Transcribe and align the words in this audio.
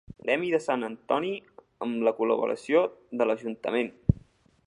Gremi 0.27 0.47
de 0.53 0.59
Sant 0.61 0.85
Antoni 0.87 1.33
amb 1.87 2.07
la 2.09 2.15
col·laboració 2.21 2.83
de 3.21 3.29
l'Ajuntament. 3.31 3.93